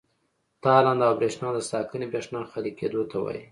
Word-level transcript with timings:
تالنده 0.63 1.05
او 1.09 1.13
برېښنا 1.19 1.49
د 1.53 1.59
ساکنې 1.71 2.07
برېښنا 2.11 2.39
خالي 2.51 2.71
کېدو 2.79 3.01
ته 3.11 3.17
وایي. 3.23 3.43